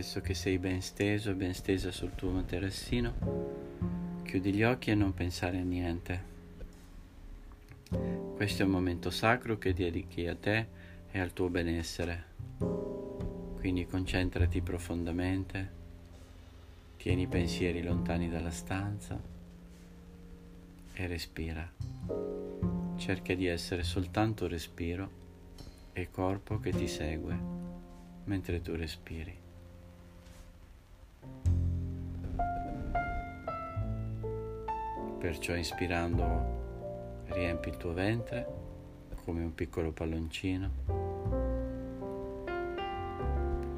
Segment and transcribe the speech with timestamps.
[0.00, 3.12] Adesso che sei ben steso ben stesa sul tuo materassino,
[4.22, 6.22] chiudi gli occhi e non pensare a niente.
[8.34, 10.66] Questo è un momento sacro che dedichi a te
[11.10, 12.24] e al tuo benessere.
[13.58, 15.70] Quindi concentrati profondamente,
[16.96, 19.20] tieni i pensieri lontani dalla stanza
[20.94, 21.70] e respira.
[22.96, 25.10] Cerca di essere soltanto respiro
[25.92, 27.38] e corpo che ti segue
[28.24, 29.39] mentre tu respiri.
[35.20, 38.46] Perciò inspirando riempi il tuo ventre
[39.22, 40.70] come un piccolo palloncino,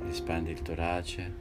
[0.07, 1.35] espandi il torace,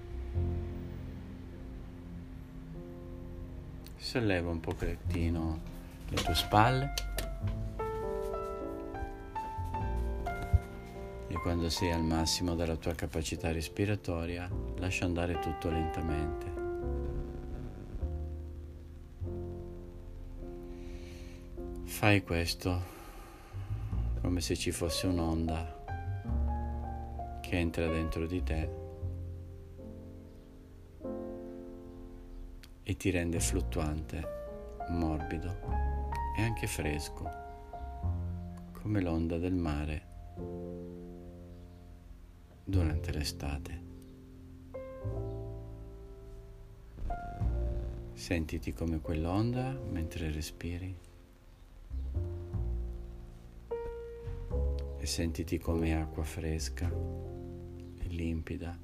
[3.95, 5.59] solleva un pochettino
[6.09, 6.93] le tue spalle.
[11.27, 16.51] E quando sei al massimo della tua capacità respiratoria lascia andare tutto lentamente.
[22.02, 22.82] Fai questo
[24.21, 25.84] come se ci fosse un'onda
[27.41, 28.70] che entra dentro di te
[32.82, 34.27] e ti rende fluttuante,
[34.90, 35.60] morbido
[36.35, 37.29] e anche fresco,
[38.82, 40.05] come l'onda del mare
[42.63, 43.82] durante l'estate.
[48.13, 51.10] Sentiti come quell'onda mentre respiri.
[55.02, 58.77] E sentiti come acqua fresca e limpida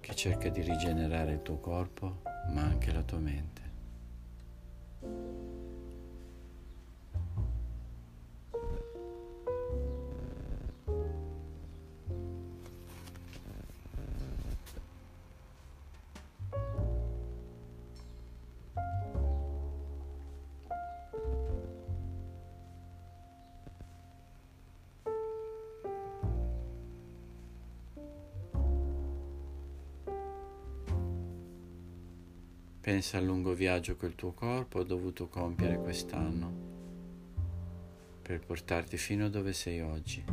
[0.00, 2.20] che cerca di rigenerare il tuo corpo
[2.52, 3.59] ma anche la tua mente.
[32.80, 36.68] Pensa al lungo viaggio che il tuo corpo ha dovuto compiere quest'anno
[38.22, 40.24] per portarti fino a dove sei oggi.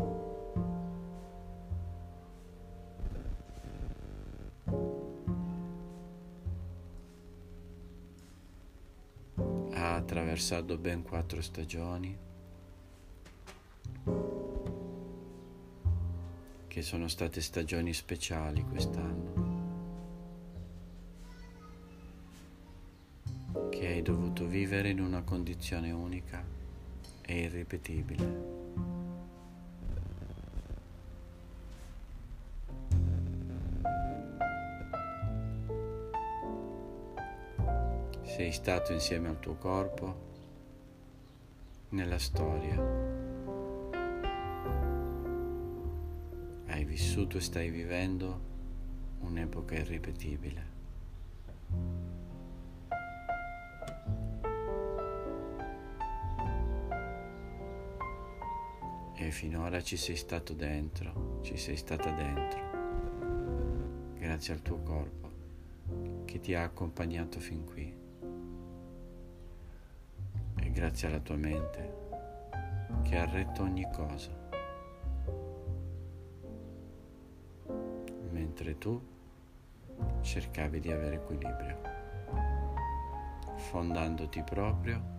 [9.71, 12.17] Ha attraversato ben quattro stagioni
[16.67, 19.46] che sono state stagioni speciali quest'anno.
[24.57, 26.43] Vivere in una condizione unica
[27.21, 28.55] e irripetibile.
[38.23, 40.25] Sei stato insieme al tuo corpo
[41.89, 42.75] nella storia.
[46.65, 48.41] Hai vissuto e stai vivendo
[49.19, 50.76] un'epoca irripetibile.
[59.27, 62.59] E finora ci sei stato dentro, ci sei stata dentro,
[64.17, 65.31] grazie al tuo corpo
[66.23, 67.93] che ti ha accompagnato fin qui.
[70.59, 71.95] E grazie alla tua mente
[73.03, 74.31] che ha retto ogni cosa,
[78.31, 79.05] mentre tu
[80.21, 81.81] cercavi di avere equilibrio,
[83.57, 85.15] fondandoti proprio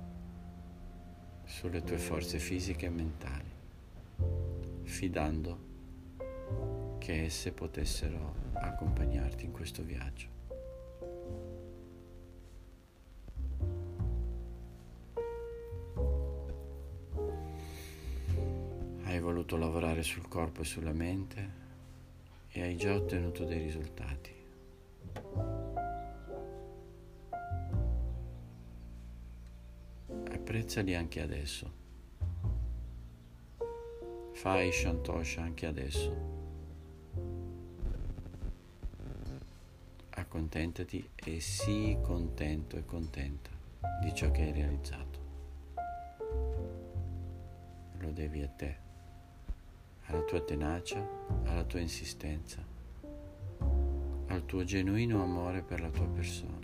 [1.44, 3.56] sulle tue forze fisiche e mentali
[4.98, 10.26] fidando che esse potessero accompagnarti in questo viaggio.
[19.04, 21.50] Hai voluto lavorare sul corpo e sulla mente
[22.48, 24.34] e hai già ottenuto dei risultati.
[30.32, 31.87] Apprezzali anche adesso.
[34.38, 36.14] Fai Shantosh anche adesso.
[40.10, 43.50] Accontentati e sii contento e contenta
[44.00, 45.18] di ciò che hai realizzato.
[47.98, 48.76] Lo devi a te,
[50.04, 51.04] alla tua tenacia,
[51.42, 52.64] alla tua insistenza,
[54.28, 56.57] al tuo genuino amore per la tua persona.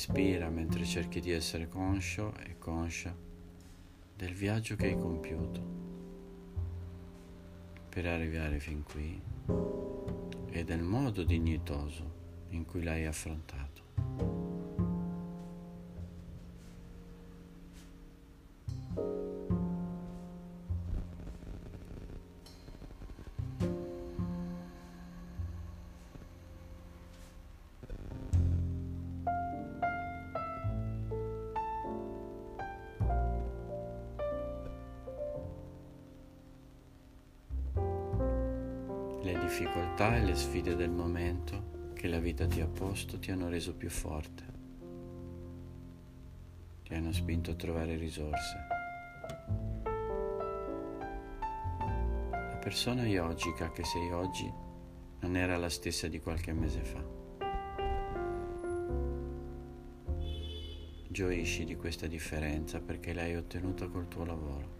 [0.00, 3.14] Respira mentre cerchi di essere conscio e conscia
[4.16, 5.60] del viaggio che hai compiuto
[7.90, 9.20] per arrivare fin qui
[10.48, 13.89] e del modo dignitoso in cui l'hai affrontato.
[39.30, 43.48] Le difficoltà e le sfide del momento che la vita ti ha posto ti hanno
[43.48, 44.42] reso più forte,
[46.82, 48.56] ti hanno spinto a trovare risorse.
[52.32, 54.52] La persona yogica che sei oggi
[55.20, 57.04] non era la stessa di qualche mese fa.
[61.06, 64.79] Gioisci di questa differenza perché l'hai ottenuta col tuo lavoro.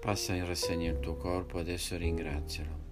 [0.00, 2.86] Passa in rassegna il tuo corpo, adesso ringrazialo.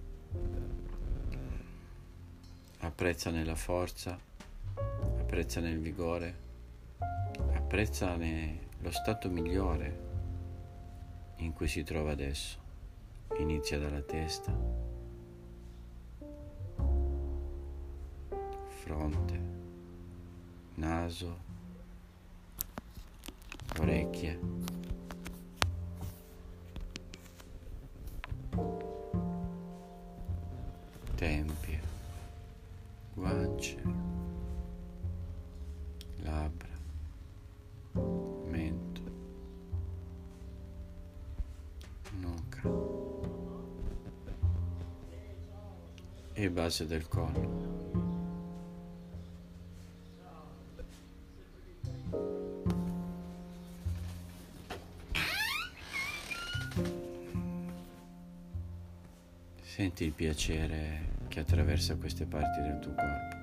[2.79, 4.19] Apprezzane la forza,
[4.75, 6.35] apprezzane il vigore,
[7.53, 10.05] apprezzane lo stato migliore
[11.37, 12.57] in cui si trova adesso.
[13.37, 14.55] Inizia dalla testa,
[18.67, 19.41] fronte,
[20.75, 21.37] naso,
[23.79, 24.76] orecchie
[31.17, 31.79] tempie,
[33.15, 33.75] guance,
[36.23, 36.69] labbra,
[38.45, 39.01] mento,
[42.19, 42.61] nuca
[46.33, 47.66] e base del collo.
[59.77, 63.35] Senti il piacere che attraversa queste parti del tuo corpo.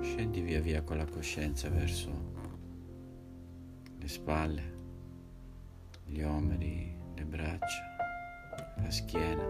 [0.00, 2.12] Scendi via via con la coscienza verso
[3.98, 4.62] le spalle,
[6.04, 7.96] gli omeri, le braccia,
[8.76, 9.42] la schiena,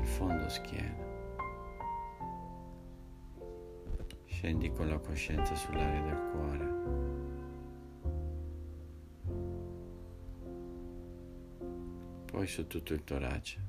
[0.00, 1.07] il fondo schiena.
[4.40, 6.66] Scendi con la coscienza sull'aria del cuore.
[12.24, 13.60] Poi su tutto il torace.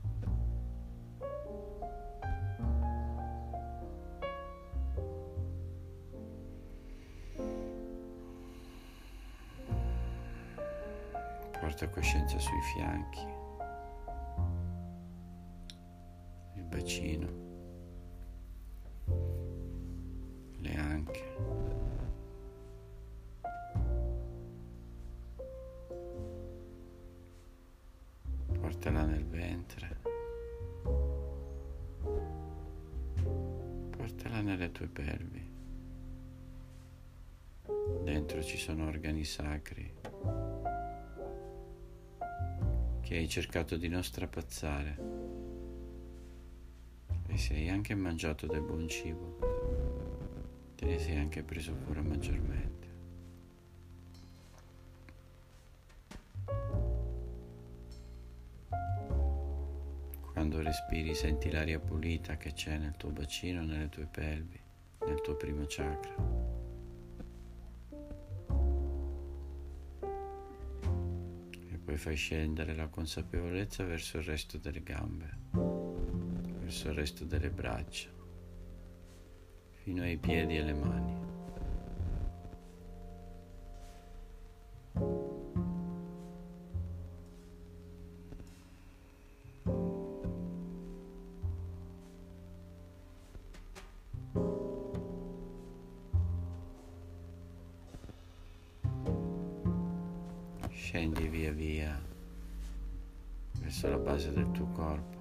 [11.60, 13.26] Porta coscienza sui fianchi,
[16.58, 17.49] il bacino.
[28.90, 29.98] Portala nel ventre,
[33.96, 35.48] portala nelle tue pelvi.
[38.04, 39.94] Dentro ci sono organi sacri
[43.02, 44.98] che hai cercato di non strapazzare
[47.28, 49.38] e se hai anche mangiato del buon cibo,
[50.74, 52.79] te ne sei anche preso cura maggiormente.
[60.50, 64.60] Quando respiri senti l'aria pulita che c'è nel tuo bacino, nelle tue pelvi,
[65.06, 66.16] nel tuo primo chakra.
[71.70, 75.38] E poi fai scendere la consapevolezza verso il resto delle gambe,
[76.62, 78.10] verso il resto delle braccia,
[79.84, 81.29] fino ai piedi e alle mani.
[100.90, 102.02] Scendi via via
[103.60, 105.18] verso la base del tuo corpo.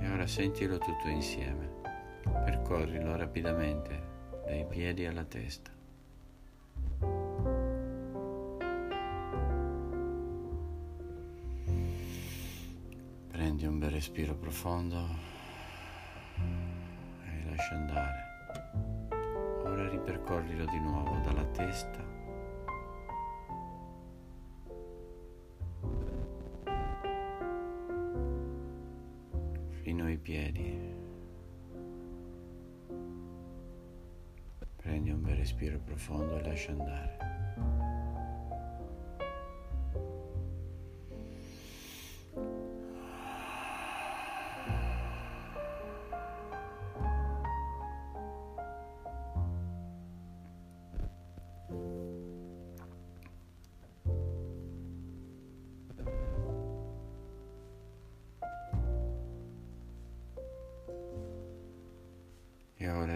[0.00, 1.82] E ora sentilo tutto insieme.
[2.22, 4.00] Percorrilo rapidamente
[4.46, 5.77] dai piedi alla testa.
[14.58, 15.08] Profondo
[17.22, 18.26] e lascia andare.
[19.62, 22.04] Ora ripercorrilo di nuovo dalla testa
[29.82, 30.96] fino ai piedi.
[34.74, 37.27] Prendi un bel respiro profondo e lascia andare.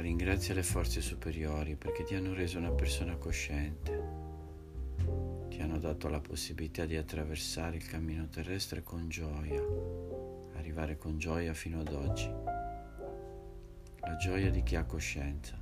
[0.03, 4.21] Ringrazia le forze superiori perché ti hanno reso una persona cosciente.
[5.49, 9.63] Ti hanno dato la possibilità di attraversare il cammino terrestre con gioia,
[10.55, 12.29] arrivare con gioia fino ad oggi.
[14.01, 15.57] La gioia di chi ha coscienza,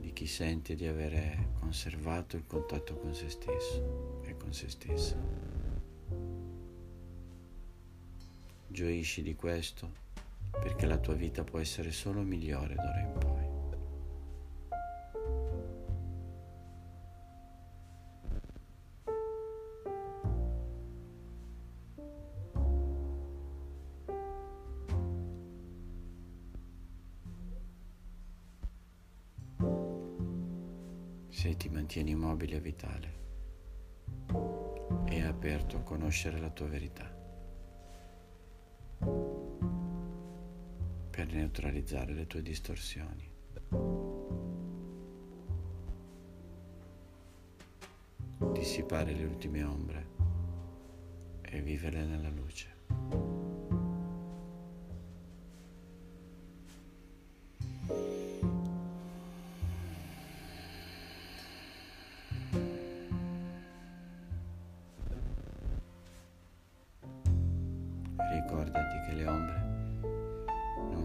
[0.00, 5.16] di chi sente di avere conservato il contatto con se stesso e con se stessa.
[8.66, 10.04] Gioisci di questo
[10.60, 13.44] perché la tua vita può essere solo migliore d'ora in poi.
[31.28, 33.14] Se ti mantieni immobile e vitale
[35.08, 37.15] e aperto a conoscere la tua verità.
[41.36, 43.30] Neutralizzare le tue distorsioni.
[48.52, 50.06] Dissipare le ultime ombre
[51.42, 52.75] e vivere nella luce.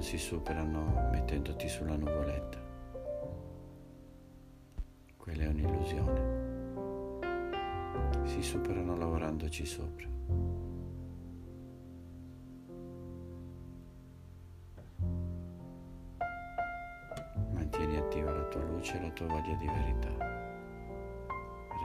[0.02, 2.58] Si superano mettendoti sulla nuvoletta.
[5.16, 6.40] Quella è un'illusione.
[8.28, 10.08] Si superano lavorandoci sopra.
[17.52, 20.10] Mantieni attiva la tua luce e la tua voglia di verità.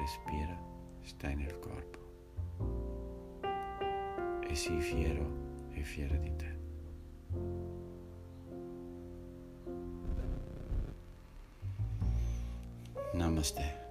[0.01, 0.59] Respira,
[1.03, 1.99] stai nel corpo.
[4.49, 6.56] E sii fiero e fiera di te.
[13.37, 13.86] まして。